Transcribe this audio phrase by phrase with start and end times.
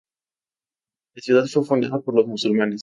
[1.13, 2.79] La ciudad fue fundada por los musulmanes.